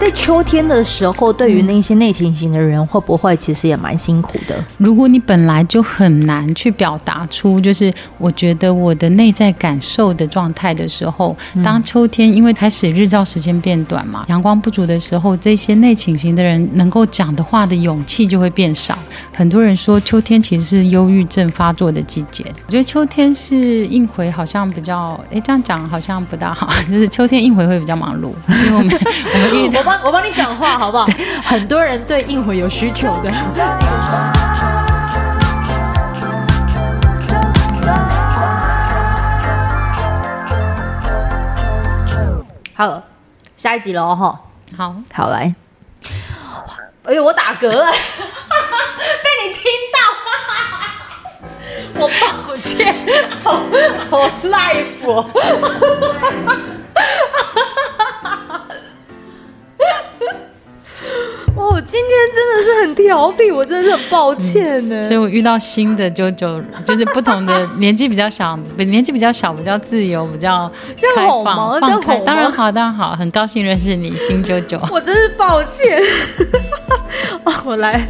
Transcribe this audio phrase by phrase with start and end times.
[0.00, 4.56] 在秋天的时候，对于那些内倾型的人，会不会其实也蛮辛苦的？
[4.78, 18.98] 如果你本来就很难去表达出，就是我觉得我的内在感受的状态的时候，当秋天因为开始日照时间变短嘛，阳光不足的时候，这些内倾型的人能够讲的话的勇气就会变少。
[19.34, 22.42] 很多人说秋天其实是忧郁症发作的季节。
[22.66, 28.88] 我觉得秋天是应回好像比较，哎，这样讲好像不大好，就是秋天应回会比较忙碌，因为我们
[29.34, 29.89] 我们遇到。
[30.04, 31.06] 我帮你讲话好不好？
[31.44, 34.40] 很多人对应回有需求的。
[42.74, 43.02] 好，
[43.56, 44.38] 下一集喽哈。
[44.76, 45.52] 好，好来。
[47.04, 49.62] 哎呦，我打嗝了， 被你听
[49.94, 49.98] 到，
[52.00, 52.94] 我抱歉，
[53.42, 53.52] 好
[54.10, 55.28] 好 life 哦。
[62.00, 65.04] 今天真的是很调皮，我真的是很抱歉呢、嗯。
[65.04, 70.70] 所以我遇到新的九九，就是不同的年纪比较小，比年纪比较小，比较自由，比较
[71.14, 72.18] 开放，放开。
[72.20, 74.80] 当然好，当然好，很高兴认识你，新九九。
[74.90, 76.00] 我真是抱歉。
[77.66, 78.08] 我来，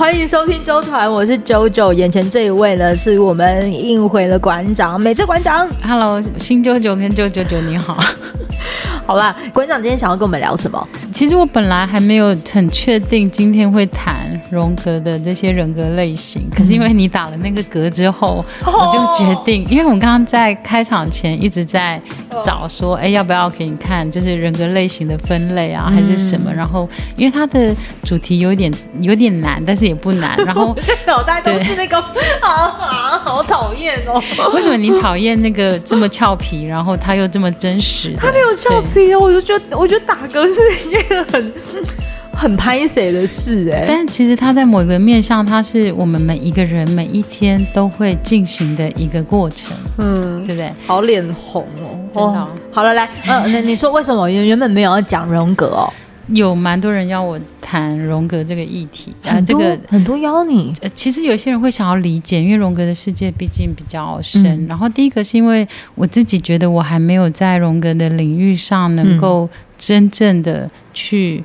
[0.00, 1.92] 欢迎收听周团，我是九九。
[1.92, 5.68] 眼前这一位呢，是我们应回的馆长，美智馆长。
[5.86, 7.98] Hello，新九九跟九九九，你好。
[9.06, 10.88] 好啦，馆长今天想要跟我们聊什么？
[11.12, 22.00] 其实我本来还没有很确定今天会谈荣格的这些人格类型，可是因为你打了那个嗝之后，嗯、我就决定，因为我刚刚在开场前一直在
[22.44, 26.52] 找说，哎，要不要给你看，就是人格类型的分类啊，还是什么？
[26.52, 30.36] 然后因为它的主题有点有点难，但是也不难。
[30.46, 31.98] 然后这脑袋都是那个，
[32.40, 32.48] 啊
[32.80, 34.22] 啊好讨厌哦。
[34.54, 38.14] 为什么你讨厌那个这么俏皮，然后他又这么真实？
[38.16, 39.18] 他没有俏皮哦。
[39.20, 41.52] 我就觉得，我觉得打嗝是一件很
[42.32, 43.84] 很拍谁的事哎。
[43.86, 50.72] 但其实他在某一个面上，他是我们每一个人每一天都会进行的一个过程，嗯，对不对？
[50.86, 52.48] 好脸红哦，真的、哦。
[52.72, 55.92] 好了，来，呃，那你说为什么原原本没有要讲人格哦？
[56.32, 60.72] 有蛮多人要我谈荣格这个议题，啊，这个很多邀你。
[60.80, 64.44] 呃，其实有些人会想要理解，因为荣格的世界毕竟比较深。
[64.44, 71.42] 嗯、然后第一个是因为我自己觉得我还没有在荣格的领域上能够真正的去。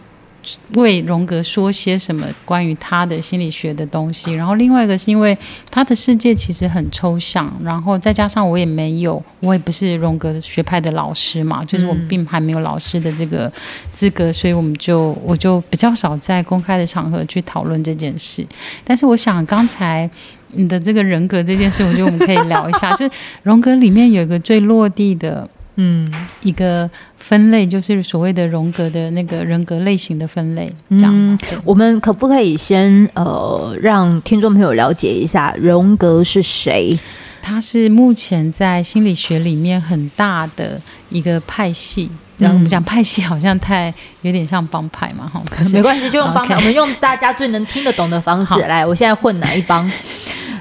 [0.73, 5.37] 为荣格说些什么关于他的心理学的东西，然后另外一个是因为
[5.69, 13.51] 他的世界其实很抽象，然后再加上我也没有，我也不是荣格的学派的老师嘛，就是我并还没有老师的这个
[13.91, 18.45] 资格，所以我们就我就比较少在公开的场合去讨论这件事。
[18.83, 20.09] 但是我想刚才
[20.51, 23.11] 你的这个人格这件事，我觉得我们可以聊一下，就是
[23.43, 25.49] 荣格里面有一个最落地的。
[25.75, 31.11] 嗯，一个分类就是所谓的荣格的那个人格类型的分类，这样。
[31.13, 36.97] 嗯，我们可不可以先呃让听众朋友了解一下荣格是谁？
[37.41, 42.09] 他是目前在心理学里面很大的一个派系。
[42.37, 45.41] 然后我们讲派系好像太有点像帮派嘛，哈，
[45.71, 48.85] 没关系，就用帮派.我们用大家最能听得懂的方式来。
[48.85, 49.89] 我现在混哪一帮？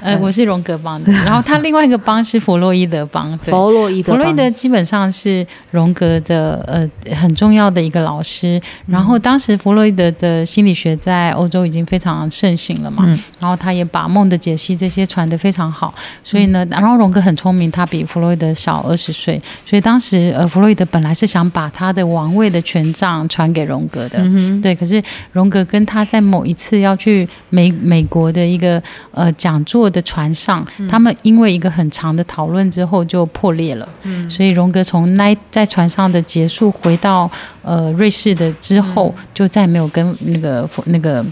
[0.05, 3.35] 呃，我是荣格帮的， 然后他另外一个帮是弗洛伊德帮。
[3.39, 8.61] 弗洛伊德，弗洛伊德基本上是荣格的呃很重要的一个老师。
[8.85, 15.91] 然后当时弗洛伊德的心理学在欧洲已经非常盛行了嘛，嗯、然后他也把梦的解析这些传得非常好。
[16.23, 24.75] 所以呢，然后荣格很聪明，他比弗洛伊德小二十岁，所以当时呃弗洛伊德本来是想把他的王位的权杖传给荣格的，嗯、对。
[24.75, 25.01] 可是
[25.31, 28.79] 荣格跟他在某一次要去美美国的一个
[29.11, 29.89] 呃讲座。
[29.95, 33.87] 的船上，他们因为一个很长的讨论之后就破裂了。
[34.03, 37.31] 嗯，所以荣格从那在船上的结束回到
[37.63, 41.25] 呃瑞士的之后，嗯、就再没有跟那个那个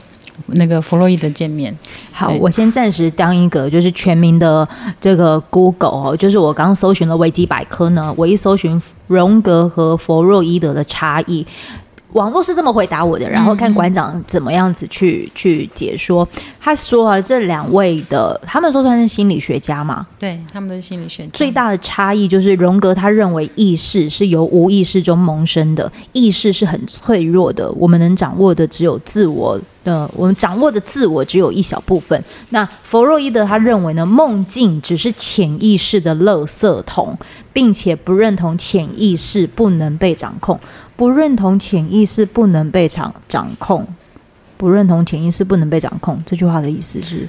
[0.48, 1.78] 那个弗洛伊德见面。
[2.14, 4.66] 好，我先暂时当一个就是全民的
[5.02, 11.46] 这个 Google 哦，就是我刚刚搜寻了维基百科呢，我一搜寻荣格和弗洛伊德的差异。
[12.14, 16.28] 网络是这么回答我的，然后看馆长怎么样子去去解说。
[16.60, 20.08] 他说啊，这两位的，他们都算是心理学家嘛？
[20.18, 21.30] 对，他们都是心理学家。
[21.34, 32.24] 最大的差异就是荣格他认为意识是由无意识中萌生的，意识是很脆弱的，我们能掌握的只有自我的，我们掌握的自我只有一小部分。
[32.50, 37.18] 那弗洛伊德他认为呢，梦境只是潜意识的垃圾桶，
[37.52, 40.58] 并且不认同潜意识不能被掌控。
[40.96, 43.86] 不认同潜意识不能被掌掌控，
[44.58, 47.28] 不认同潜意识不能被掌控，这句话的意思是，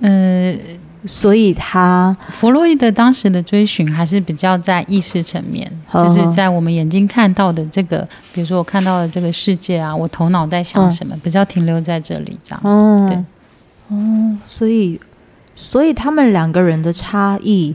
[0.00, 0.56] 呃，
[1.04, 12.60] 所以他弗洛伊德当时的追寻还是比较在意识层面，就是在我们眼睛看到的这个，比如说我看到的这个世界啊，我头脑在想什么，比较停留在这里这样。
[12.64, 13.24] 嗯，对，
[13.90, 15.00] 嗯，所以，
[15.56, 17.74] 所以他们两个人的差异，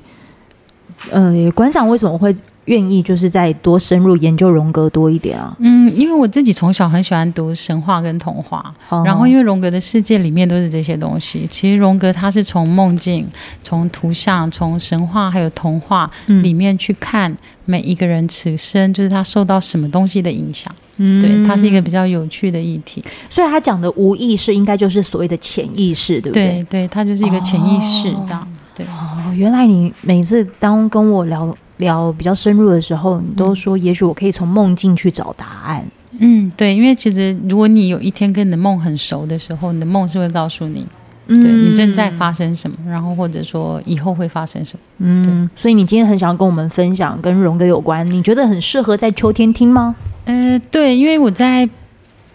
[1.12, 2.33] 呃，馆长为什么会？
[2.69, 5.56] 愿意就是再多深入研究荣格多一点啊。
[5.60, 11.48] 嗯，因为我自己从小很喜欢读神话跟童话，哦、然后因为荣格的世界里面都是这些东西。
[11.50, 13.27] 其实荣格他是从梦境、
[13.63, 17.36] 从图像、从神话还有童话里面去看
[17.66, 20.71] 每一个人此生，就是他受到什么东西的影响。
[20.98, 23.04] 嗯，对，他是一个比较有趣的议题。
[23.31, 26.63] 所以他讲的无意识应该就是所谓的潜意识，对不对？
[26.69, 28.42] 对，对，他就是一个潜意识这样。
[28.42, 31.51] 哦、对哦，原来你每次当跟我聊。
[31.80, 35.86] 聊比较深入的时候，你都说，也许我可以从梦境去找答案。
[36.20, 40.86] 嗯，对，因为其实如果你有一天跟你的梦很熟的时候，你的梦是会告诉你，
[41.28, 44.80] 嗯、对你正在发生什么，然后或者说以后会发生什么。
[44.98, 49.96] 嗯，所以你今天很想要跟我们分享跟荣哥有关，你觉得很适合在秋天听吗？
[50.26, 51.68] 呃，对，因为我在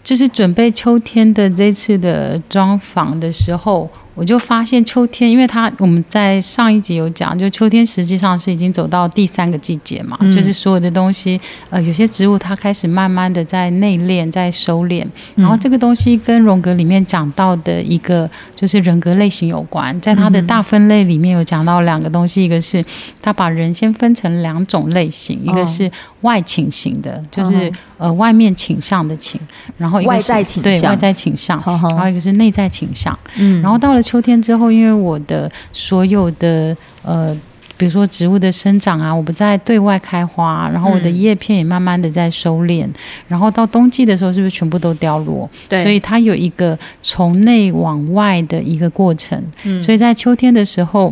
[0.03, 3.89] 就是准备秋天的这次的专访的时候。
[4.15, 11.39] 我就发现秋天，因为它我们在上一集有讲，就秋天实际上是已经走到第三个季节嘛，嗯、就是所有的东西，
[11.69, 22.83] 呃，有些植物它开始慢慢的在内敛，在收敛，然后这个东西跟荣格里面讲到的一个就是人格类型有关，在它的大分类里面有讲到两个东西，一个是
[23.21, 25.91] 他把人先分成两种类型，一个是
[26.25, 29.39] 外倾型的，就是呃外面倾向的倾，
[29.77, 30.31] 然后一个是
[30.61, 34.01] 对外在倾向，然后一个是内在倾向，嗯，然后到了。
[34.05, 37.35] 秋天之后，因为我的所有的呃，
[37.75, 42.93] 比如说植物的生长啊，我不再对外开花，然后我的叶片也慢慢的在收敛，嗯、
[43.27, 45.49] 然后到冬季的时候，是不是全部都凋落？
[45.67, 49.43] 对，所以它有一个从内往外的一个过程。
[49.63, 51.11] 嗯，所以在秋天的时候。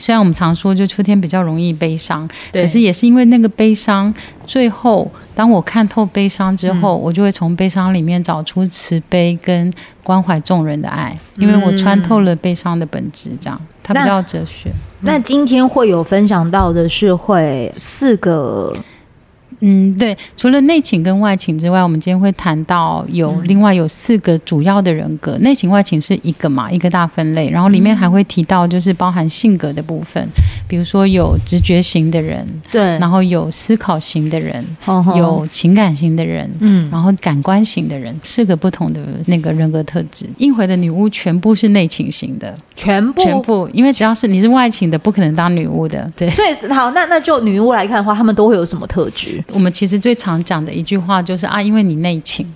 [0.00, 4.12] 虽然我们常说，就秋天比较容易悲伤，对可是也是因为那个悲伤，
[4.46, 14.72] 最后当我看透悲伤之后，嗯、我就会从悲伤里面找出慈悲跟关怀众人的爱，因为我穿透了悲伤的本质，这样它比较哲学。
[15.00, 18.74] 那，嗯、那今天会有分享到的是会四个。
[19.60, 30.26] 嗯，对，除了内倾跟外倾之外，我们今天会谈到有另外有四个主要的人格，嗯、内倾外倾是一个嘛，一个大分类，然后里面还会提到就是包含性格的部分，
[30.66, 34.64] 比如说有直觉型的人，对，然后有思考型的人，
[35.16, 40.26] 有情感型的人，嗯，然后感官型的人，四个不同的那个人格特质。
[40.38, 43.20] 应回的女巫全部是内倾型的，全部？
[43.20, 46.30] 全部，因为只要是你是外倾的，不可能当女巫的，对。
[46.30, 49.42] 所以好，那那就女巫来看的话，他们都会有什么特质？
[49.52, 52.46] 我们其实最常讲的一句话就是啊，因为你内情，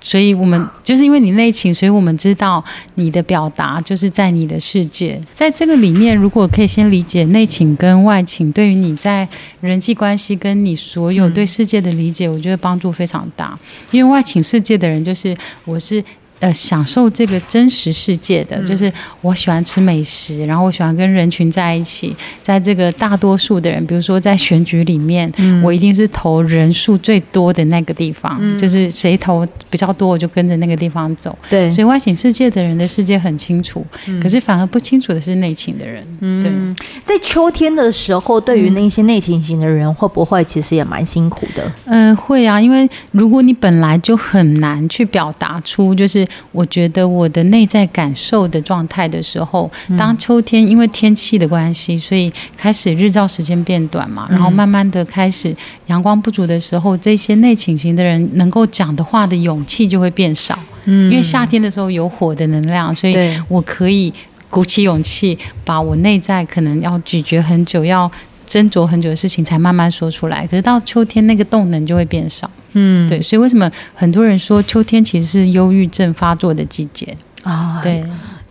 [0.00, 2.62] 所以我们就是因为你内情，所以我们知道
[2.94, 9.28] 你的表达就是在你的世界，在这个里面，如果可以先理解内倾跟外倾，对于你在
[9.60, 13.58] 人际关系跟你所有对世界的理解，我觉得帮助非常大。
[13.90, 16.04] 因为外倾世界的人就是我是。
[16.38, 18.92] 呃，享受这个真实世界的，嗯、就是
[19.22, 22.14] 我喜欢吃美食，然后我喜欢跟人群在一起。
[22.42, 31.36] 在这个大多数的人，比如说在选举里面，嗯、我一定是投人数最多的那个地方，嗯、就是谁投比较多，我就跟着那个地方走。
[31.48, 36.02] 对，所以外倾世界的人的世界很清楚，嗯、可是反而不清楚的是内情的人。
[36.20, 41.72] 对，嗯、在秋天的时候，对于那些内情型的人，会不会其实也蛮辛苦的？
[41.86, 46.25] 嗯、呃，会啊，因为如果你本来就很难去表达出，就是。
[46.52, 55.54] 我觉得我的内在感受的状态的时候，当秋天因为天气的关系，所以开始日照时间变短嘛，然后慢慢的开始
[55.86, 60.58] 阳光不足的时候，这些内倾型的人能够讲的话的勇气就会变少。
[60.84, 63.16] 嗯，因为夏天的时候有火的能量，所以
[63.48, 64.12] 我可以
[64.48, 68.10] 鼓起勇气，把我内在可能要咀嚼很久、要
[68.46, 70.46] 斟酌很久的事情，才慢慢说出来。
[70.46, 72.50] 可是到秋天，那个动能就会变少。
[72.72, 77.80] 嗯，对，所以为什么很多人说秋天其实是忧郁症发作的季节啊？
[77.82, 78.04] 对，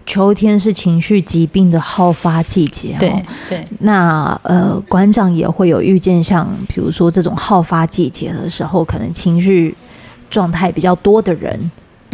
[0.05, 2.95] 秋天是情绪疾病的好发季节。
[2.99, 3.13] 对
[3.47, 9.75] 对，那呃，馆长也会有遇见像比如说这种好发季节的时候，可能情绪
[10.29, 11.71] 状态比较多的人。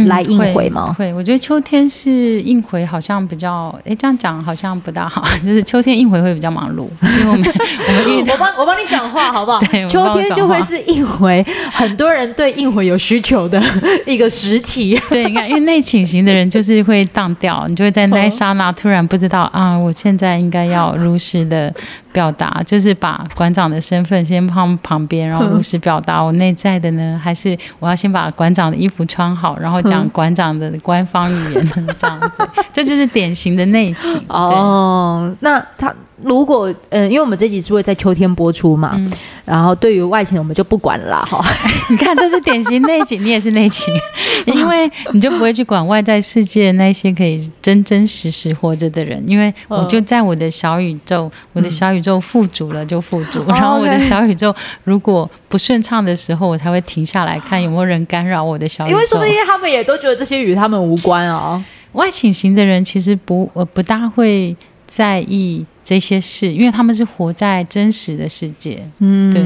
[0.07, 0.85] 来应回吗？
[0.89, 5.23] 嗯、会，会，我觉得秋天是应回，好像比较，哎，这样讲好像不大好。
[5.43, 7.43] 就是秋天应回会比较忙碌，因为我们
[7.87, 9.59] 我们我帮我帮你讲话好不好？
[9.71, 13.61] 对，秋天就会是应回，很多人对应回有需求的
[14.05, 14.99] 一个时期。
[15.09, 21.73] 对，你看，因为内倾型的人就是会荡掉，你就会在那一刹那突然不知道啊，我现在应该要如实的
[22.11, 27.19] 表达，就是把馆长的身份先放旁边，然后如实表达我内在的呢？
[27.23, 31.87] 还是我要先把馆长的衣服穿好，然后讲馆长的官方语言呢？
[31.97, 34.21] 这样子，这就是典型的内心。
[34.27, 35.93] 哦，那他。
[36.23, 39.11] 如果嗯，因为我们这集是会在秋天播出嘛，嗯、
[39.45, 41.43] 然后对于外勤我们就不管了哈。
[41.89, 43.93] 你看，这是典型内勤，你也是内勤，
[44.45, 58.95] 因为你就不会去管外在世界那些可以真真实实活着的人，因为我就在我的小宇宙，嗯、我的小宇宙富足了就富足，嗯、然后我的小宇宙如果不顺畅的时候，我才会停下来看有没有人干扰我的小宇宙。
[58.95, 61.63] 因为说不定他们也都觉得这些与他们无关哦。
[61.93, 64.55] 外倾型的人其实不，我不大会
[64.91, 65.65] 在意。
[65.83, 69.43] 这些事，因为他们是活在真实的世界，嗯，对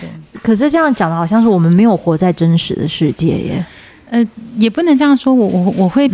[0.00, 0.10] 对。
[0.42, 3.64] 可是这样讲的好像是我们没有活在真实的世界耶。
[4.10, 4.22] 呃，
[4.58, 6.10] 也不能这样说，我我我会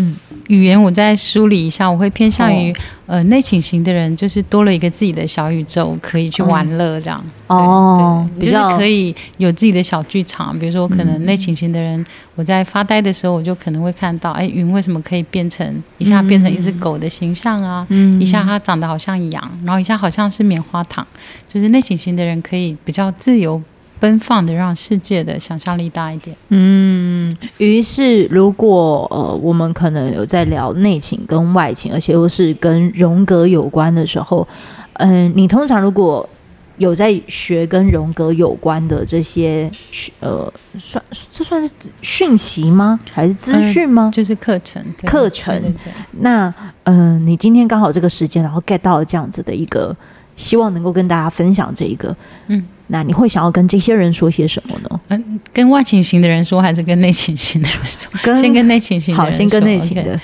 [0.49, 10.59] 语言，我再梳理一下，我会偏向于、哦、呃内倾型的人，就是多了一个自己的小宇宙可以去玩乐，这样、哦，对就是可以有自己的小剧场。
[10.59, 17.87] 比如说，可能内倾型的人，嗯、我在发呆的时候，我就可能会看到，哎，云为什么可以变成一下变成一只狗的形象啊？
[17.91, 21.07] 嗯，一下它长得好像羊，然后一下好像是棉花糖，
[21.49, 23.63] 就是内倾型的人可以比较自由。
[24.03, 26.37] 奔放的，让世界的想象力大一点。
[26.49, 34.45] 嗯，于是如果呃，我们可能有在聊内情跟外情，而且又是跟荣格有关的时候，
[34.95, 36.29] 嗯、呃，你通常如果
[36.79, 39.71] 有在学跟荣格有关的这些，
[40.19, 42.99] 呃，算这算是讯息吗？
[43.13, 44.07] 还是资讯吗？
[44.07, 45.55] 呃、就是课程，课程。
[45.63, 45.93] 对对对。
[46.23, 49.97] 那嗯、呃，你今天刚好这个时间，然后 get 到这样子的一个，
[50.35, 52.17] 希望能够跟大家分享这一个，
[52.49, 52.67] 嗯。
[52.93, 55.01] 那你会想要跟这些人说些什么呢？
[55.09, 58.11] 嗯，跟外倾型的人说，还是跟内倾型的人说？
[58.23, 59.33] 跟 先跟内倾型的人说。
[59.33, 60.15] 好，先跟内倾的。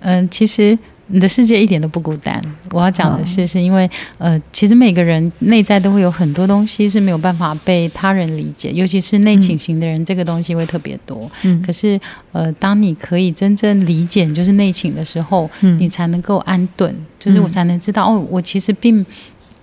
[0.00, 2.38] 嗯、呃，其实你的世界一点都不孤单。
[2.70, 11.30] 我要讲的是，是因为呃，其实每个人内在都会有很多东西是没有办法被他人理解，尤其是内倾型的人，嗯、这个东西会特别多。
[11.44, 11.62] 嗯。
[11.62, 11.98] 可是
[12.32, 19.04] 呃，当你可以真正理解就是内倾的时候，嗯、你才能够安顿，就是我才能知道、嗯、哦，我其实并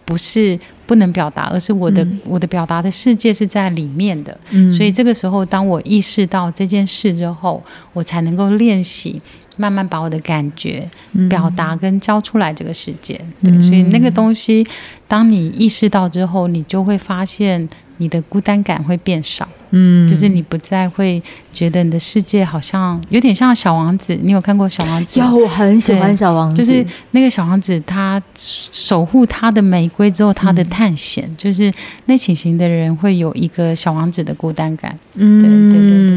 [0.05, 0.57] 不是。
[0.87, 4.37] 不能表达，而是我的、嗯、我的表达的世界是在里面的。
[4.51, 7.59] 嗯，所以这个时候，当我意识到这件事之后，
[7.91, 9.19] 我才能够练习，
[9.57, 10.87] 慢慢把我的感觉
[11.27, 13.19] 表达跟交出来这个世界。
[13.41, 14.63] 嗯、对，所以那个东西，
[15.07, 19.47] 当你意识到之后，你就会发现你的孤单感会变少。
[19.71, 21.21] 嗯，就是你不再会
[21.51, 24.17] 觉得你的世界好像有点像小王子。
[24.21, 25.19] 你有看过小王子？
[25.19, 26.63] 有，我很喜欢小王子。
[26.63, 31.73] 就是那个小王子，他守护他的玫瑰之后，他的探险，嗯、就是
[32.05, 34.95] 内倾型的人会有一个小王子的孤单感。
[35.15, 36.14] 嗯，对对对对。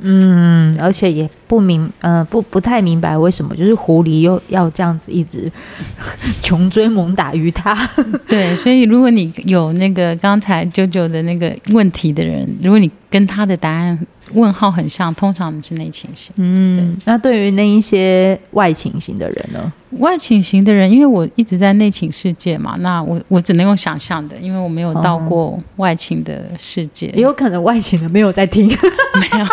[0.00, 5.50] 嗯，而且也不明，嗯、呃，不不太明白为什么，就是狐狸又要这样子一直
[6.42, 7.88] 穷追猛打于他。
[8.28, 13.98] 对，所以如果你有那个刚才九九的那个问题的人，如果你跟他的答案
[14.34, 16.32] 问号很像，通常你是内倾型。
[16.36, 19.72] 嗯，对那对于那一些外倾型的人呢？
[20.00, 27.06] 外倾型的人，因为我一直在内倾世界嘛，那我我只能用想象的，因为我没有到过外倾的世界。
[27.16, 29.46] 也有可能外倾的没有在听， 没有，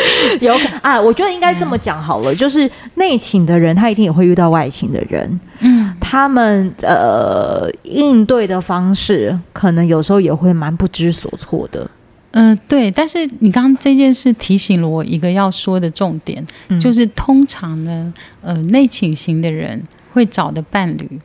[0.40, 1.00] 有可啊。
[1.00, 5.40] 我觉得应该这么讲好了，嗯、就是内倾的人，他一定也会遇到外倾的人。
[5.60, 11.88] 嗯，他们呃应对的方式，可能有时候也会蛮不知所措的。
[12.32, 18.12] 嗯、呃，对，但是你刚刚这件事提醒了我一个要说的重点，嗯、就是通常呢，
[18.42, 21.18] 呃，内倾型的人会找的伴侣，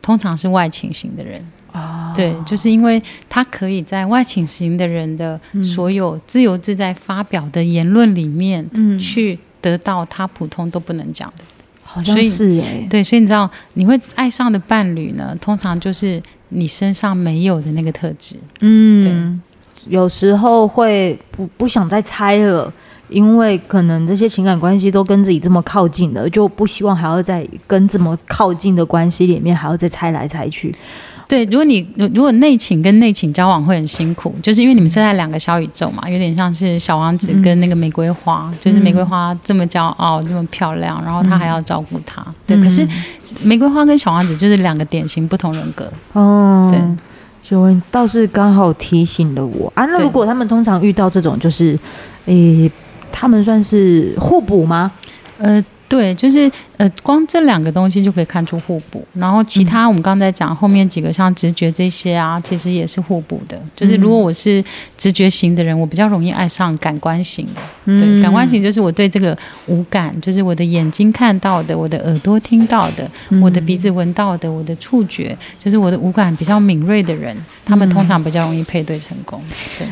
[0.00, 1.40] 通常是外倾型的人。
[1.72, 11.44] 哦，对，就是因为他可以在外倾型的人的所有自由自在发表的言论里面，嗯，去得到他普通都不能讲的，
[11.82, 19.42] 好像是哎，对，所以你知道，你会爱上的伴侣呢，通常就是你身上没有的那个特质，嗯，对。
[19.88, 22.72] 有时候会不不想再猜了，
[23.08, 30.74] 因为可能这些情感关系都跟自己这么靠近了，就不希望还要在跟这么靠近的关系里面还要再猜来猜去。
[31.28, 42.22] 对，如果你如果内倾跟内倾交往会很辛苦，就是因为你们是在两个小宇宙嘛，有点像是小王子跟那个玫瑰花，嗯、就是玫瑰花这么骄傲这么漂亮，然后他还要照顾她。
[42.26, 42.86] 嗯、对，可是
[43.42, 45.92] 玫瑰花跟小王子就是两个典型不同人格。
[46.12, 46.80] 哦，对。
[47.48, 49.84] 就倒是刚好提醒了我啊。
[49.84, 51.78] 那如果他们通常遇到这种，就是，
[52.24, 52.72] 诶、欸，
[53.12, 54.90] 他们算是互补吗？
[55.38, 59.06] 呃，对，就是呃，光这两个东西就可以看出互补。
[59.14, 63.56] 然后其他我们刚才讲后面几个，像直觉这些啊，其实也是互补的。
[63.76, 64.62] 就是如果我是
[64.98, 67.60] 直觉型的人，我比较容易爱上感官型的。
[67.98, 73.08] 对，感官型就是我对这个五感，就是我的眼睛看到的，我的耳朵听到的，
[73.40, 79.40] 我的鼻子闻到的，我的触觉，就是我的五感比较敏锐的人，他们通常比较容易配对成功。
[79.78, 79.86] 对。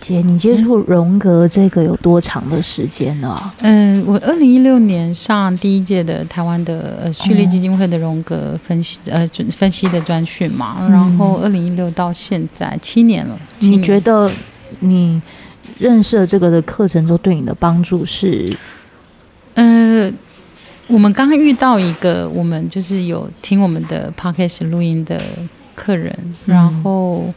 [0.00, 3.52] 姐，你接触荣格这个有多长的时间呢？
[3.60, 9.26] 嗯，我二零一六年上第一届的台湾的呃旭立基金会的荣格分析呃
[9.56, 13.38] 分析的专训嘛，嗯、然后二零一六到现在七年了。
[13.58, 14.30] 年你觉得
[14.80, 15.20] 你
[15.78, 18.54] 认识了这个的课程之后，对你的帮助是？
[19.54, 20.12] 呃，
[20.86, 25.20] 我们刚刚遇到一个，我们就是有听我们的 Podcast 录音的
[25.74, 27.32] 客人，然后。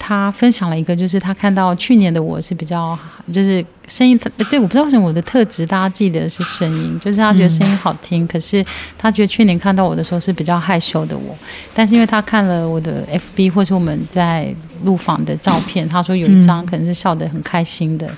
[0.00, 2.98] 嗯他分享了一个，就是他看到去年的我是比较，
[3.30, 8.64] 就是声音，他这我不知道为什么我的特质大家记得是声音，就是他觉得声音好听，嗯、可是
[8.96, 11.36] 他觉得去年看到我的时候是比较害羞的我，
[11.74, 14.52] 但是因为他看了我的 FB 或是我们在
[14.84, 18.16] 录访的照片，他说有一张可能是笑得很开心的，嗯、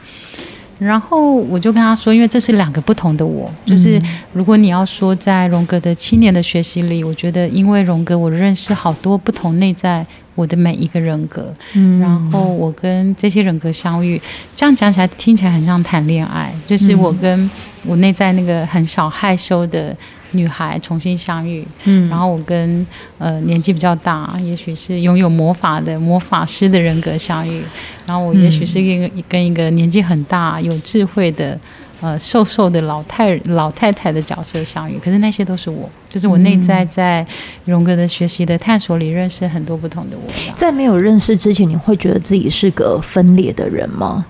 [0.82, 4.00] 然后我就跟他说，因为这是两个不同的我，就是
[4.32, 10.04] 如果你要说在荣格的七年的学习里，我觉得因为荣格我认识好多不同内在。
[10.34, 14.18] 我的每一个人格，嗯，然后我跟这些人格相遇，
[14.56, 17.50] 这样讲起来听起来很像谈恋爱，就是我跟
[17.86, 19.96] 我内在那个很少害羞的
[20.32, 22.86] 女孩重新相遇，嗯，然后我跟
[23.18, 27.62] 呃年纪比较大，也许是拥有魔法的魔法师的人格相遇，
[28.06, 31.58] 然后我也许是一个跟一个年纪很大有智慧的。
[32.04, 37.24] 呃，瘦瘦的老太老太太的角色相遇，可是那些都是我，就是我内在在
[37.64, 40.32] 荣格的学习的探索里认识很多不同的我。
[40.56, 44.26] 在没有认识之前，你会觉得自己是个分裂的人吗？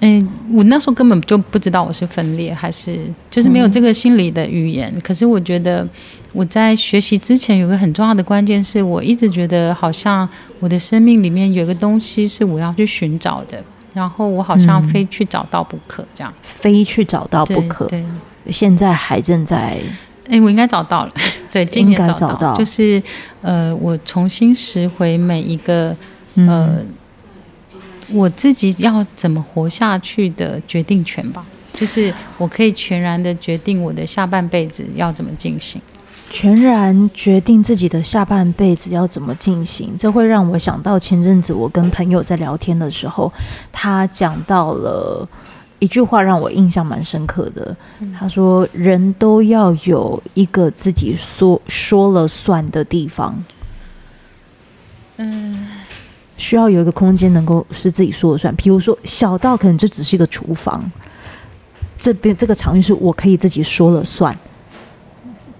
[0.00, 2.98] 嗯，我那时候根本就不知道我是分裂，还是
[3.30, 4.92] 就是没有这个心理的语言。
[4.94, 5.86] 嗯、可是我觉得
[6.32, 10.28] 我在学习之前有个很重要的关键，是我一直觉得好像
[10.60, 13.62] 我的生命里面有个东西是我要去寻找的。
[13.94, 17.86] 然后我好像非去找到不可，这样、嗯、非去找到不可。
[17.86, 18.04] 对，
[18.44, 19.76] 对现在还正在。
[20.28, 21.12] 哎，我应该找到了。
[21.50, 23.02] 对，今年找到，找到就是
[23.40, 25.88] 呃，我重新拾回每一个
[26.36, 26.86] 呃，嗯、
[28.12, 31.44] 我自己要怎么活下去的决定权吧。
[31.72, 35.80] 就是我可以全然的决定我的下半辈子要怎么进行。
[36.30, 43.32] 全然决定自己的下半辈子要怎么进行，这会让我想到前阵子我跟朋友在聊天的时候，
[43.72, 45.26] 他讲到了
[45.78, 47.74] 一句话，让我印象蛮深刻的。
[48.18, 53.42] 他说：“人都要有一个自己说说了算的地方，
[55.16, 55.66] 嗯，
[56.38, 58.54] 需要有一个空间能够是自己说了算。
[58.56, 60.90] 比如说，小到可能就只是一个厨房，
[61.98, 64.34] 这边这个场域是我可以自己说了算。”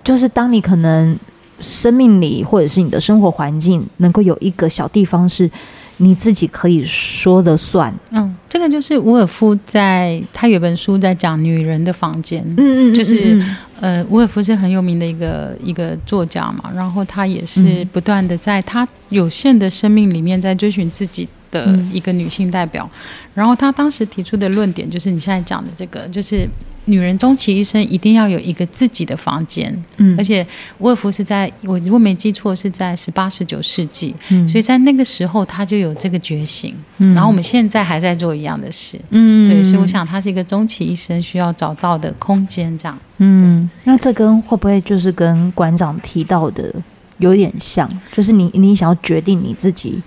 [0.03, 1.15] 就是当你可能
[1.61, 5.51] 生命里或者是你的生活环境能够有一个小地方是
[5.99, 13.41] 你自己可以说了算，嗯，这个就是伍尔夫在他有本书在讲女人的房间，嗯，嗯嗯，就是
[13.81, 22.91] 呃，伍尔夫是很有名的一个一个作家嘛，然后他也是不断的在他有限的生命里面在追寻自己的一个女性代表，
[23.33, 26.49] 然后他当时提出的论点就是你现在讲的这个，就是。
[26.91, 30.47] 女人终其一生一定要有一个自己的房间，嗯，而且
[30.79, 46.73] 伍尔夫是在我如果没记错是在十八十九世纪，嗯，所以在那个时候他就有这个觉醒，嗯，然后我们现在还在做一样的事，嗯，对，所以我想它是一个终其一生需要找到的空间，这样，嗯，那这跟会不会就是跟馆长提到的
[47.19, 50.01] 有点像，就是你你想要决定你自己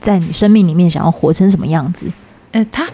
[0.00, 2.06] 在你生命里面想要活成什么样子？
[2.52, 2.88] 呃，他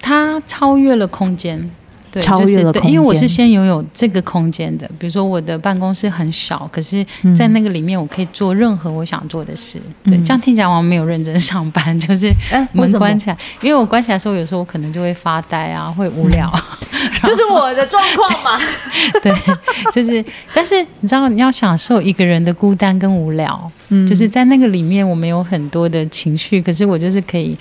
[0.00, 1.70] 他超越了空间。
[2.12, 4.86] 对，超越了空间，就是对，因为我是先拥有这个空间的。
[4.98, 9.80] 比如说，我的办公室很小，可是在那个里面，我可以做任何我想做的事。
[10.04, 12.30] 嗯、对，这样听起来我没有认真 上班，就是
[12.72, 13.38] 门关起来。
[13.62, 16.52] 因为我关起来的时候，有时候我可能就会发呆啊，会无聊，
[16.92, 18.60] 嗯、 就是我的状况嘛。
[19.22, 19.32] 对，
[19.90, 20.22] 就是，
[20.52, 27.56] 但是你知道，你要享受一个人的孤单跟无聊，嗯，就是在那个里面，我们有很多的情绪，可是我就是可以。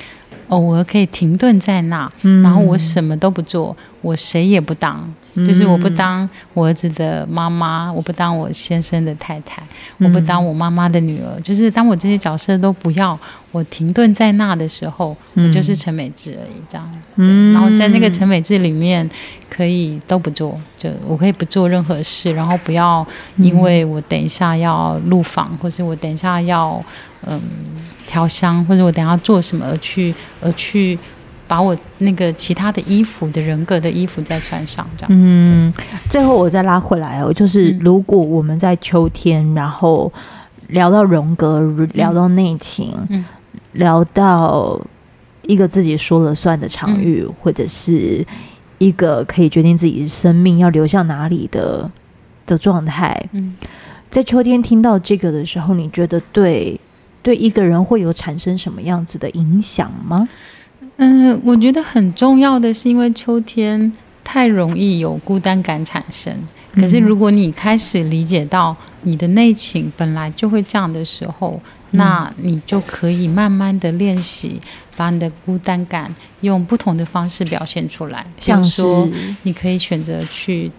[0.51, 5.01] 偶尔可以停顿在那，嗯、然后我什么都不做，我谁也不当，
[5.35, 9.63] 嗯、就是我不当我儿子的妈妈，我不当我先生的太太，
[9.99, 13.17] 嗯、我不当我妈妈的女儿，就是当我这些角色都不要，
[13.51, 17.01] 我停顿在那的时候，嗯、我就是陈美智而已，这样。
[17.15, 19.09] 嗯、然后在那个陈美智里面，
[19.49, 26.83] 可以都不做，就我可以不做任何事，然后不要因为我等一下要录访，或是我等一下要
[27.25, 27.39] 嗯。
[28.12, 31.00] 调香，或者我等下做什么而去而去
[31.47, 35.10] 把我那个其他的衣服的人格的衣服再穿上，这样。
[35.10, 35.74] 嗯，
[36.10, 40.12] 最后我再拉回来哦，就是如果我们在秋天，然后
[40.67, 41.62] 聊到荣格，
[41.93, 43.24] 聊到内情，嗯，
[43.74, 44.78] 聊到
[45.43, 48.26] 一个自己说了算的场域，嗯，或者是
[48.78, 51.89] 一个可以决定自己生命要流向哪里的
[52.45, 53.56] 的状态，嗯，
[54.10, 56.78] 在秋天听到这个的时候，你觉得对？
[57.21, 60.27] 对一个人会有产生什么样子的影响吗？
[60.97, 63.91] 嗯，我觉得很重要的是，因为秋天
[64.23, 66.34] 太容易有孤单感产生。
[66.73, 71.60] 可是如果你开始理解到你的内情本来就会这样的时候，
[71.91, 74.60] 嗯、那你就可以慢慢的练习，
[74.95, 76.10] 把你的孤单感
[76.41, 78.25] 用不同的方式表现出来。
[78.39, 79.07] 像说，
[79.43, 80.71] 你可以选择去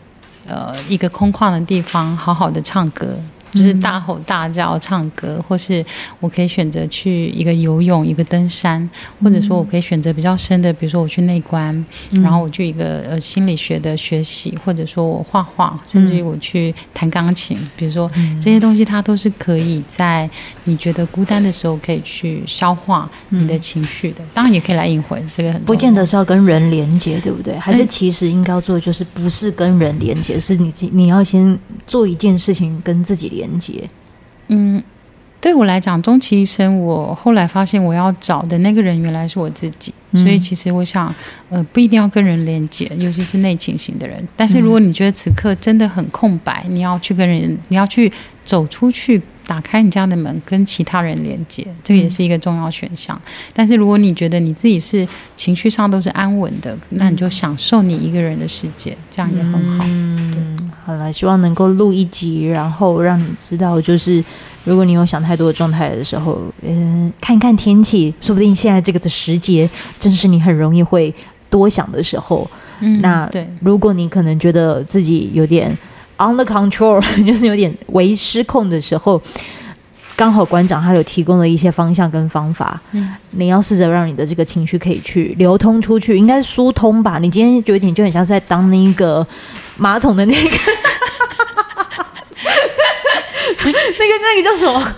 [0.46, 3.18] 呃一个空旷的地方，好好的唱歌。
[3.52, 5.84] 就是大吼大叫唱歌，或是
[6.20, 8.88] 我可以选择去一个游泳，一个登山，
[9.22, 11.72] 或者说我可以选择比较深的，比如说我去内观，
[12.12, 17.58] 嗯、然后我去一个呃心理学的学习，或者说我画画，甚至于我去弹钢琴。
[17.76, 18.10] 比如说
[18.40, 20.28] 这些东西，它都是可以在
[20.64, 24.24] 你觉得孤单的时候可以去消化你的情绪的。
[24.32, 27.54] 当然也可以来引回，这个很不见得是要跟人连接，对不对？
[27.58, 33.41] 还是其实应该要做的就是不是跟人连接，是你你要先做一件事情跟自己连。
[33.42, 33.90] 连接，
[34.48, 34.80] 嗯，
[35.40, 39.92] 对我来讲，终其一生，我后来发现，我要找的那个人原来是我自己。
[40.12, 41.12] 嗯、所以，其实我想，
[41.48, 44.22] 呃，不一定要跟人连接，尤其是内倾型的人。
[44.36, 48.12] 但是，如果你觉得此刻真的很空白，你要去跟人，你要去
[48.44, 49.20] 走出去。
[49.46, 53.20] 打开你家的门，跟其他人连接，这个也是一个重要选项。
[53.24, 59.84] 嗯、但是，如果你觉得你自己是情绪上都是安稳的，那你就享受你一个人的世界，这样也很好。
[59.86, 64.24] 嗯，好了，希望能够录一集，然后让你知道，就是
[64.64, 71.12] 如果你有想太多的状态的时候，嗯，看一看天气，说不定现在这个的时节，正是你很容易会
[71.50, 72.48] 多想的时候。
[72.80, 75.76] 嗯，那对，如果你可能觉得自己有点。
[76.18, 79.20] On the control， 就是有点微失控的时候，
[80.14, 82.80] 刚好馆长他有提供了一些方向跟方法。
[82.92, 87.18] 嗯，你要试着让你的这个情绪可以去流通出去，应该是疏通吧？
[87.18, 89.26] 你今天觉得你就很像是在当那个
[89.76, 90.40] 马桶的那个，
[93.64, 93.78] 那个
[94.20, 94.94] 那个叫什么？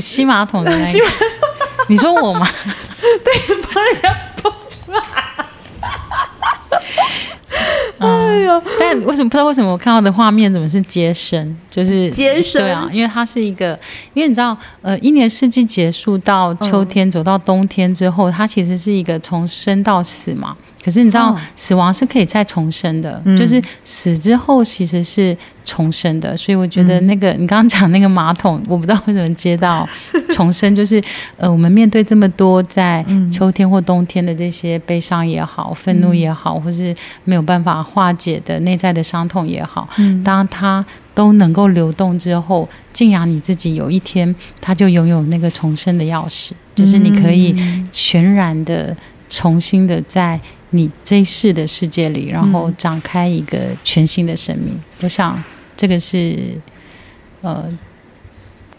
[0.00, 1.00] 吸马桶的那个？
[1.88, 2.46] 你说我吗？
[3.24, 3.32] 对，
[3.72, 5.00] 帮人家抱出来。
[7.98, 8.62] 哎呦！
[8.86, 11.56] 但为什么不知道为什么我看到的画面怎么是接生？
[11.68, 13.76] 就是接生，对啊，因为它是一个，
[14.14, 20.56] 因为你知道，呃，一年四季结束到秋天走到冬天之后，它其实是一个从生到死嘛。
[20.86, 26.36] 可是你知道，死亡是可以再重生的，嗯、就是死之后其实是重生的。
[26.36, 29.84] 所以我觉得那个、嗯、你刚刚讲那个马桶，我不知道为什么接到
[30.30, 31.02] 重生，就是
[31.38, 36.94] 呃，我们面对这么多在秋天或冬天的这些悲伤也好、愤怒也好，或是
[37.24, 47.56] 没有办法化解的内在的伤痛也好，嗯、当它都能够流动之后，静养你自己，有一天它就拥有那个重生的钥匙，就是你可以
[47.90, 48.96] 全然的
[49.28, 50.40] 重新的在。
[50.70, 54.74] 你这一世的世界里，然后展开一个全新的生命。
[54.74, 55.42] 嗯、我想，
[55.76, 56.60] 这个是
[57.40, 57.64] 呃，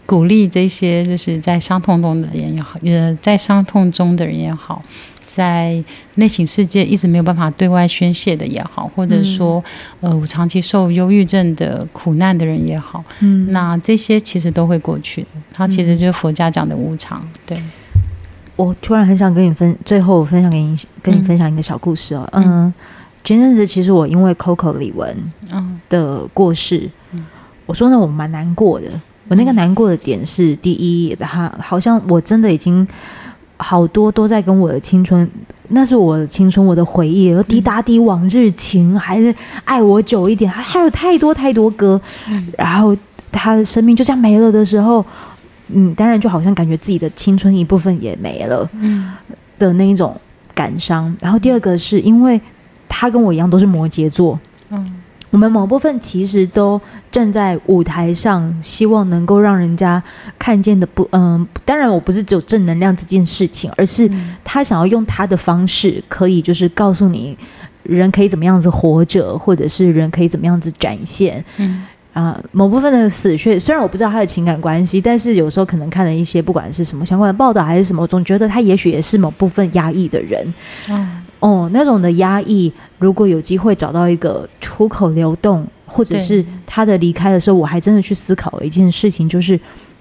[0.04, 4.82] 鼓励这些就是在伤痛中的人也好，呃，在伤痛中的人也好，
[5.26, 5.82] 在
[6.16, 9.62] 内心世界一直没有办法对外宣泄的也好，或者说
[10.00, 15.28] 呃，我长期受忧郁症的苦难的人也好，嗯，那这些其实都会过去的。
[15.52, 17.58] 它其实就是佛家讲的无常，对。
[18.58, 22.28] 我突然很想跟你分，最后分享给你，跟你分享一个小故事哦。
[22.32, 22.74] 嗯，嗯，
[23.22, 25.14] 前阵子其实我因为 Coco 李玟
[25.88, 27.24] 的过世，嗯，
[27.66, 28.86] 我说呢，我蛮难过的。
[29.28, 32.84] 我那个难过的点是，第一，他好像我真的已经
[33.58, 35.30] 好多都在跟我的青春，
[35.68, 39.32] 那是我的青春，我的回忆，有滴答滴往日情，还是
[39.64, 42.00] 爱我久一点，还有太多太多歌，
[42.56, 42.96] 然后
[43.30, 45.06] 他的生命就这样没了的时候。
[45.72, 49.12] 嗯，当然就好像感觉自己的青春一部分也没了，嗯，
[49.58, 50.18] 的那一种
[50.54, 51.14] 感伤。
[51.20, 52.40] 然后第二个是因为
[52.88, 54.38] 他跟我一样都是摩羯座，
[54.70, 56.80] 嗯，我们某部分其实都
[57.12, 60.02] 站在舞台上，希望能够让人家
[60.38, 64.10] 看见的不，嗯，当然我不是只有正能量这件事情，而是
[64.42, 67.36] 他想要用他的方式，可以就是告诉你
[67.82, 71.84] 人可以怎么样子活着，或者是人可以怎么样子展现，嗯。
[72.18, 80.54] 啊，某部分的死穴，虽然我不知道他的情感关系，但是有时候可能看了一些不管是什么相关的报道还是什么，我总觉得他也许也是某部分压抑的人。
[80.88, 89.60] 嗯，哦，那种的压抑，如果有机会找到一个出口流动，或者是他的离开的时候，我还真的去思考了一件事情，就是，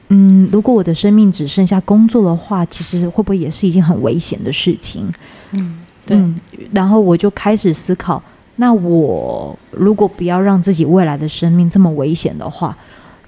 [0.09, 5.07] 嗯，如果我的生命只剩下工作的话，其实会不会也是一件很危险的事情？
[5.51, 5.83] 嗯。
[6.07, 6.39] 对、嗯，
[6.71, 8.23] 然后我就开始思考，
[8.57, 12.75] 那我如果不要让自己未来的生命这么危险的话，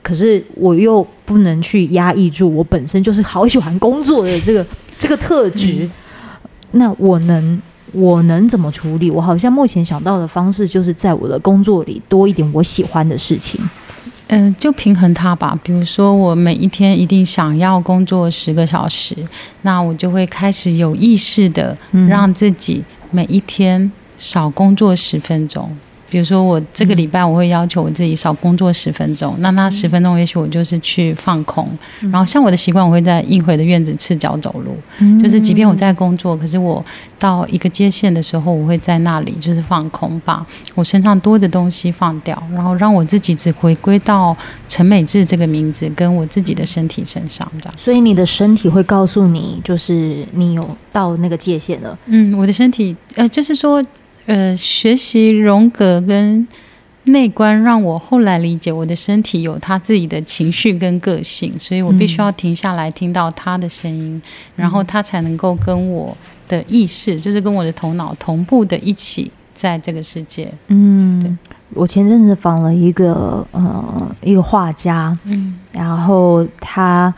[0.02, 4.66] 可是我又不能去压抑住我本身就是好喜欢工作的这个
[4.98, 5.90] 这个特质，嗯、
[6.72, 7.62] 那我能
[7.92, 9.10] 我能怎么处理？
[9.10, 13.60] 我好像目前想到的方式就是在我的工作里多一点我喜欢的事情。
[14.28, 15.58] 嗯、呃，就平衡它吧。
[15.64, 19.16] 比如说，我每一天一定想要工作十个小时，
[19.64, 21.76] 那我就会开始有意识的
[22.08, 25.76] 让自己每一天少工作十分钟。
[26.12, 31.70] 比如说，我这个礼拜我会要求我自己少工作十分钟，那那十分钟也许我就是去放空。
[32.00, 34.76] 然后，像我的习惯，我会在映回的院子赤脚走路，
[35.22, 36.84] 就是即便我在工作，可是我
[37.20, 44.36] 到一个接线的时候，我会在那里就是放空，把我身上多的东西放掉，然后让我自己只回归到
[44.68, 47.74] 陈美智这个名字跟我自己的身体身上，这样。
[47.78, 51.96] 所以你的身体会告诉你，就是你有到那个界限了。
[52.08, 53.80] 嗯，我的身体，呃，就是说。
[54.30, 56.48] 呃，学习荣格跟
[57.06, 64.22] 内观，让我后来理解我的身体有他自己的情绪跟个性，所以我必须要停下来听到他的声音，嗯、
[64.56, 66.16] 然后他才能够跟我
[66.48, 70.54] 的意识，就是跟我的头脑同步的一起在这个世界。
[70.68, 71.36] 嗯，对。
[71.74, 77.12] 我前阵子访了一个呃一个画家，嗯，然后他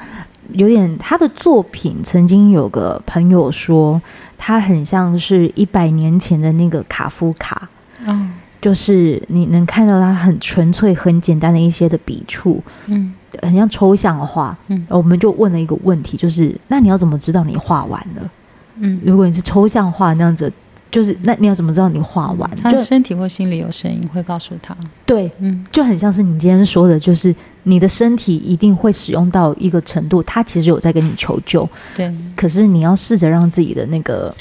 [0.53, 4.01] 有点他的作品，曾经有个朋友说。
[4.43, 7.69] 他很像是一百年前的那个卡夫卡，
[8.07, 18.31] 嗯，就是你能看到他很纯粹、很简单的一些的笔触，嗯，很像抽象的画，嗯，我们就问了一个问题，就是那你要怎么知道你画完了？
[18.77, 20.51] 嗯，如果你是抽象画那样子。
[20.91, 22.51] 就是那你要怎么知道你画完？
[22.61, 24.75] 他的身体或心里有声音会告诉他。
[25.05, 31.67] 对，嗯，就很像是你今天说的，就是你的身体一定会使用到一个程度，他其实有在跟你求救。
[31.95, 34.35] 对，可是你要试着让自己的那个，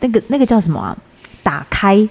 [0.00, 0.98] 那个那个叫什么啊？
[1.44, 2.08] 打开，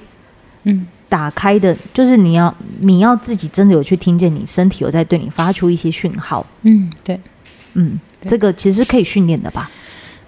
[0.64, 6.46] 嗯，打开的，就是你要你要自己真的有去听见你身体有在对你发出一些讯号。
[6.62, 7.20] 嗯，对，
[7.74, 9.70] 嗯，这个其实是可以训练的吧。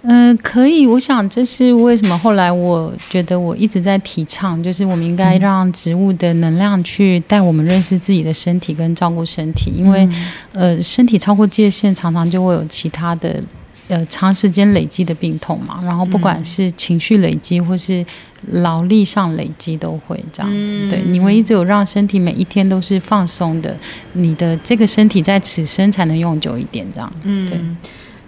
[0.04, 0.86] 嗯、呃，可以。
[0.86, 10.08] 我想这是为什么后来我觉得我一直在提倡，就是我们应该让植物的能量去带我们认识自己的身体跟照顾身体，因为
[10.52, 13.42] 呃，身体超过界限，常常就会有其他的
[13.88, 15.80] 呃长时间累积的病痛嘛。
[15.82, 18.04] 然后不管是情绪累积或是
[18.48, 20.50] 劳力上累积，都会这样。
[20.90, 23.74] 对，你唯一只有让身体每一天都是放松的，
[24.12, 27.10] 你的这个身体在此生才能用久一点，这样。
[27.22, 27.58] 嗯，对。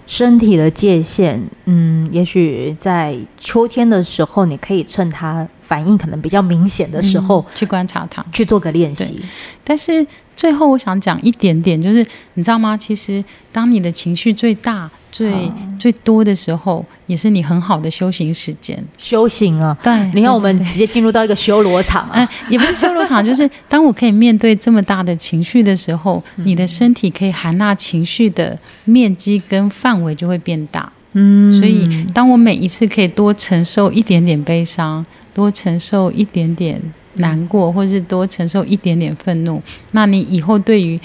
[0.07, 9.21] 身体的界限，嗯，也许在秋天的时候，你可以趁它反应可能比较明显的时候，嗯，去观察它，去做个练习。
[9.65, 10.07] 但是
[10.37, 12.77] 最后我想讲一点点，就是你知道吗？
[12.77, 14.89] 其实当你的情绪最大。
[15.13, 18.79] 最、嗯、最多的时候，也是你很好的修行时间。
[18.99, 30.93] 修行啊，对，你看我们直接进入到一个修罗场啊，嗯，也不是修罗场， 就是当我可以面对这么大的情绪的时候，嗯、你的身体可以含纳情绪的面积跟范围就会变大。
[31.15, 36.79] 嗯，所以当我每一次可以多承受一点点悲伤，多承受一点点
[37.17, 40.99] 难过，或是多承受一点点愤怒，那你以后对于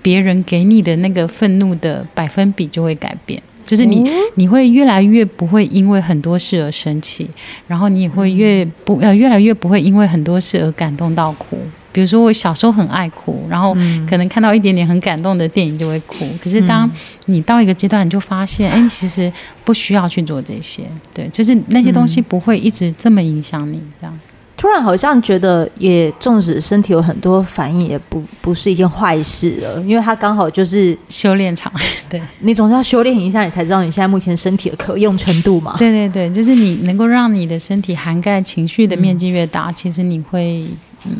[0.00, 3.42] 别人给你的那个愤怒的百分比就会改变。
[3.64, 7.30] 就是你，你会越来越不会因为很多事而生气，
[7.68, 11.56] 然后你也会越不呃越来越不会因为很多事而感动到哭。
[11.92, 13.72] 比如说我小时候很爱哭，然后
[14.08, 16.26] 可能看到一点点很感动的电影就会哭。
[16.42, 16.90] 可是当
[17.26, 20.82] 你到一个阶段，你就发现，哎，其实不需要去做这些，
[21.14, 24.18] 对，就是那些东西不会一直这么影响你这样。
[24.62, 31.72] 突然好像觉得，也纵使身体有很多反应，也不不是一件坏事了，因为它刚好就是修炼场。
[32.08, 35.74] 对，你总是要修炼一下，你才知道你现在目前身体的可用程度嘛。
[35.78, 40.64] 对对对，就是你能够让你的身体涵盖情绪的面积越大，嗯、其实你会
[41.06, 41.12] 嗯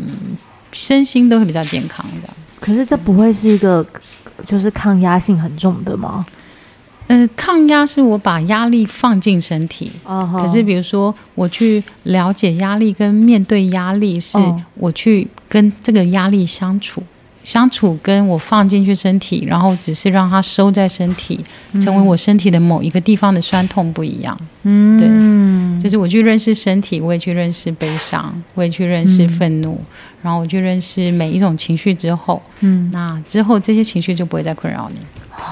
[0.71, 2.29] 身心都会比较健康的。
[2.61, 3.85] 可是这不会是一个
[4.47, 6.25] 就是抗压性很重的吗？
[7.09, 10.41] 呃，抗压是我把压力放进身体，uh huh.
[10.41, 14.39] 可是比如说我去了解压力跟面对压力，是
[14.75, 17.05] 我去跟这个压力相处，uh.
[17.45, 21.39] 相处跟我放进去身体，然后只是让它收在身体，
[21.81, 24.39] 成为我身体的某一个地方的酸痛不一样。
[24.63, 25.81] 嗯、uh，huh.
[25.81, 30.23] 对，就是我去认识身体，我也去认识悲伤，我也去认识愤怒，uh.
[30.23, 32.93] 然后我去认识每一种情绪之后，嗯、uh，huh.
[32.95, 35.01] 那之后这些情绪就不会再困扰你。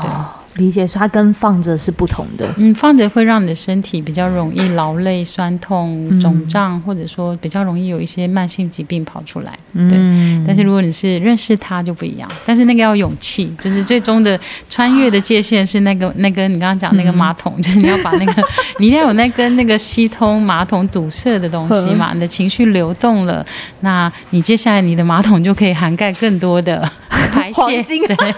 [0.00, 0.10] 对。
[0.56, 0.60] Uh.
[0.60, 2.52] 理解，它跟放着是不同的。
[2.56, 9.52] 嗯，放着会让你的身体比较容易劳累、酸痛、肿胀，嗯、或者说比较容易有一些慢性疾病跑出来。
[9.72, 9.88] 对。
[9.92, 12.30] 嗯、但是如果你是认识它就不一样。
[12.44, 18.42] 但是那个要勇气，就是最终的穿越的界限是那个那根、个、你刚刚讲那个马桶，嗯、 就是你要把那个
[18.78, 22.12] 你一定要有那根那个吸通马桶堵塞的东西嘛。
[22.14, 23.46] 你的情绪流动了，
[23.80, 27.82] 那你接下来你的马桶就可以涵盖更多的排泄。
[28.06, 28.34] 对。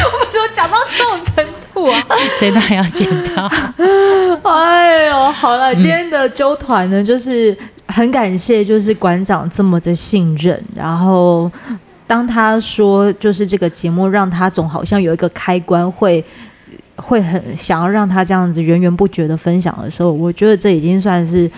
[0.12, 2.04] 我们怎么讲到这种程度啊？
[2.38, 3.50] 这段要剪掉。
[4.42, 10.62] 哎呦，好了，今天的啾团呢，就是很感谢，就是馆长这么的信任。
[10.74, 11.50] 然后
[12.06, 16.24] 当他说，就是这个节目让他总好像有一个开关会，
[16.96, 21.50] 会会很想要让他这样子源源不绝的分享的时候，我觉得这已经算是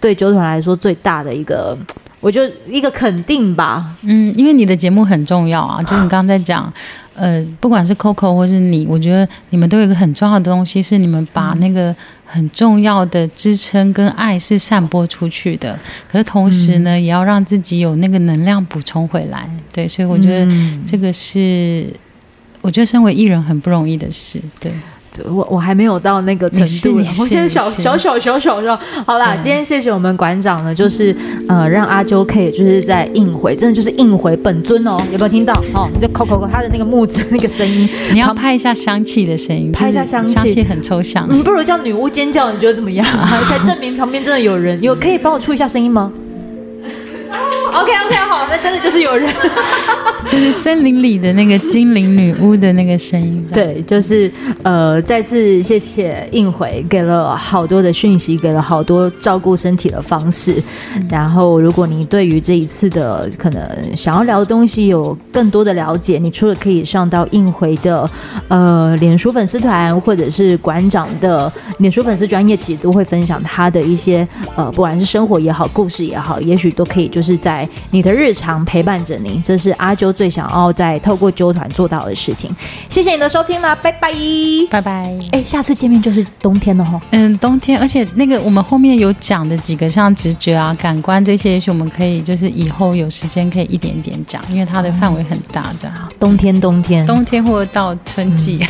[0.00, 1.76] 对啾团来说最大的一个。
[2.20, 6.70] 我就一个肯定吧，嗯，因为你的节目很重要啊，就是你刚刚在讲，
[7.20, 15.78] 呃，不管是 Coco 或是你，我觉得你们都有一个很重要的东西，是你们把那个很重要的支撑跟爱是散播出去的，
[16.08, 20.50] 可是同时呢，嗯、也要让自己有那个能量补充回来，对，所以我觉得
[20.86, 21.92] 这个是，
[22.62, 24.72] 我觉得身为艺人很不容易的事，对。
[25.28, 31.14] 我我还没有到那个程度，我现在小小小小小小，好啦，今天谢谢我们馆长呢，就是
[31.48, 35.52] 呃让阿啾可以就是在应回，真的就是应回本尊哦，有没有听到？
[35.74, 43.04] 哦，你就扣扣扣他的那个木子那个声音，你要拍一下香气的声音，拍一下香气，香气很抽象，你不如叫女巫尖叫，你觉得怎么样？
[43.48, 46.12] 才证明旁边真的有人，有可以帮我出一下声音吗？
[47.72, 49.32] OK OK 好，那真的就是有人，
[50.28, 53.44] 就是森林里的那个精灵女巫的那个声音。
[53.52, 54.30] 对，就是
[54.62, 60.62] 呃，再次谢谢应回，给了好多的讯息，给了好多照顾身体的方式。
[60.96, 68.08] 嗯、然后，如果你对于这一次的可能想要聊的东西有更多的了解，你除了可以上到应回的
[68.48, 77.68] 呃脸书粉丝团，或者是馆长的脸书粉丝专业，其实都会分享他的一些呃，不管是生活也好，故事也好，也许都可以就是在。
[77.92, 82.54] 你的日常陪伴着你，这是阿啾最想要在透过纠团做到的事情。
[82.88, 84.12] 谢谢你的收听啦，拜拜，
[84.70, 85.14] 拜拜。
[85.32, 87.00] 哎，下次见面就是冬天了哈。
[87.12, 95.90] 嗯，冬天，而且那个我们后面有讲的几个像直觉啊、感官这些，也许我们可以就是以后有时间可以一点点讲，因为它的范围很大的。
[96.18, 98.58] 冬天，冬天，冬天或者到春季。
[98.60, 98.66] 嗯、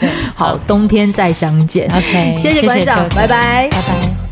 [0.00, 1.86] 对，好，冬天再相见。
[1.94, 4.29] OK，谢谢馆长，拜拜，拜拜。